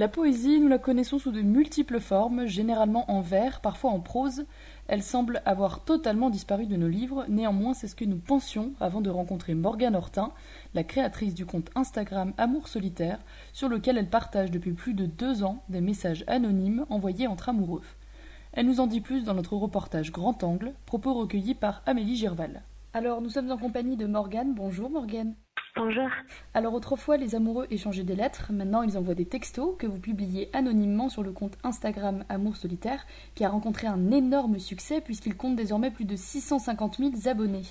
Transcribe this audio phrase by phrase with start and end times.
[0.00, 4.46] La poésie, nous la connaissons sous de multiples formes, généralement en vers, parfois en prose.
[4.88, 9.02] Elle semble avoir totalement disparu de nos livres, néanmoins c'est ce que nous pensions avant
[9.02, 10.32] de rencontrer Morgane Hortin,
[10.72, 13.18] la créatrice du compte Instagram Amour Solitaire,
[13.52, 17.82] sur lequel elle partage depuis plus de deux ans des messages anonymes envoyés entre amoureux.
[18.52, 22.62] Elle nous en dit plus dans notre reportage Grand Angle, propos recueillis par Amélie Girval.
[22.92, 24.54] Alors nous sommes en compagnie de Morgane.
[24.54, 25.36] Bonjour Morgane.
[25.76, 26.08] Bonjour.
[26.52, 30.50] Alors autrefois, les amoureux échangeaient des lettres, maintenant ils envoient des textos que vous publiez
[30.52, 35.54] anonymement sur le compte Instagram Amour Solitaire, qui a rencontré un énorme succès puisqu'il compte
[35.54, 37.62] désormais plus de 650 000 abonnés.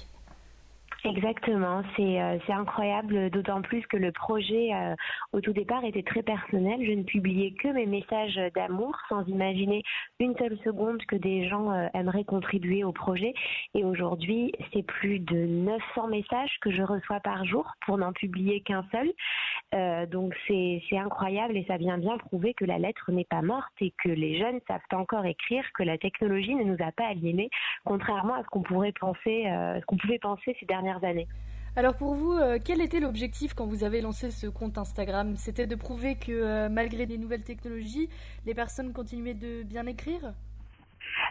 [1.16, 4.96] Exactement, c'est euh, c'est incroyable, d'autant plus que le projet euh,
[5.34, 6.86] au tout départ était très personnel.
[6.86, 9.82] Je ne publiais que mes messages d'amour sans imaginer
[10.20, 13.34] une seule seconde que des gens euh, aimeraient contribuer au projet.
[13.74, 18.62] Et aujourd'hui, c'est plus de 900 messages que je reçois par jour pour n'en publier
[18.62, 19.12] qu'un seul.
[19.72, 23.94] Donc c'est incroyable et ça vient bien prouver que la lettre n'est pas morte et
[24.04, 27.50] que les jeunes savent encore écrire, que la technologie ne nous a pas aliénés,
[27.86, 31.28] contrairement à ce qu'on qu'on pouvait penser ces dernières années.
[31.76, 35.36] Alors pour vous, euh, quel était l'objectif quand vous avez lancé ce compte Instagram?
[35.38, 38.10] C'était de prouver que euh, malgré des nouvelles technologies,
[38.46, 40.34] les personnes continuaient de bien écrire?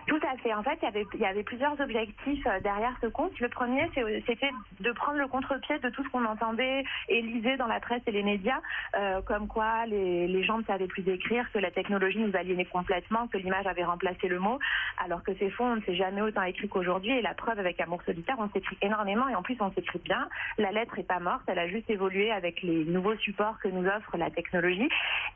[0.06, 0.54] Tout à fait.
[0.54, 3.38] En fait, il y avait, y avait plusieurs objectifs euh, derrière ce compte.
[3.41, 3.91] Le premier,
[4.27, 8.02] c'était de prendre le contre-pied de tout ce qu'on entendait et lisait dans la presse
[8.06, 8.60] et les médias,
[8.96, 13.27] euh, comme quoi les, gens ne savaient plus écrire, que la technologie nous aliénait complètement,
[13.27, 14.58] que l'image avait remplacé le mot,
[15.05, 17.10] alors que c'est faux, on ne s'est jamais autant écrit qu'aujourd'hui.
[17.10, 20.28] Et la preuve avec Amour solitaire, on s'écrit énormément et en plus on s'écrit bien.
[20.58, 23.86] La lettre est pas morte, elle a juste évolué avec les nouveaux supports que nous
[23.86, 24.88] offre la technologie.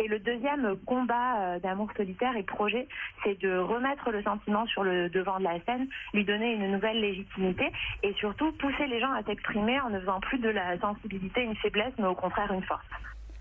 [0.02, 2.88] Et le deuxième combat euh, d'Amour solitaire et projet,
[3.22, 7.00] c'est de remettre le sentiment sur le devant de la scène, lui donner une nouvelle
[7.00, 7.70] légitimité
[8.02, 11.54] et surtout pousser les gens à s'exprimer en ne faisant plus de la sensibilité une
[11.54, 12.84] faiblesse, mais au contraire une force.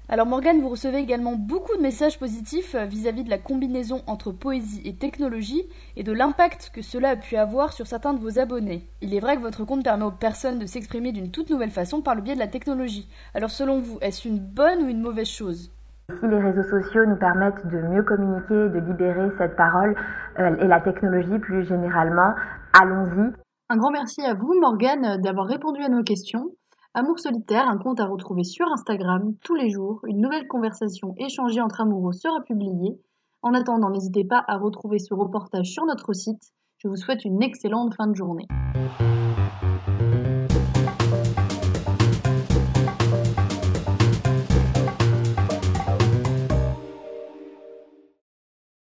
[0.07, 4.31] Alors Morgane, vous recevez également beaucoup de messages positifs euh, vis-à-vis de la combinaison entre
[4.31, 5.63] poésie et technologie
[5.95, 8.83] et de l'impact que cela a pu avoir sur certains de vos abonnés.
[9.01, 12.03] Il est vrai que votre compte permet aux personnes de s'exprimer d'une toute nouvelle façon
[12.03, 13.07] par le biais de la technologie.
[13.33, 15.71] Alors selon vous, est-ce une bonne ou une mauvaise chose?
[16.19, 19.95] Si les réseaux sociaux nous permettent de mieux communiquer, de libérer cette parole
[20.39, 22.33] euh, et la technologie plus généralement,
[22.73, 23.33] allons-y.
[23.69, 26.49] Un grand merci à vous, Morgane, d'avoir répondu à nos questions.
[26.93, 30.01] Amour solitaire, un compte à retrouver sur Instagram tous les jours.
[30.07, 32.99] Une nouvelle conversation échangée entre amoureux sera publiée.
[33.41, 36.51] En attendant, n'hésitez pas à retrouver ce reportage sur notre site.
[36.79, 38.47] Je vous souhaite une excellente fin de journée.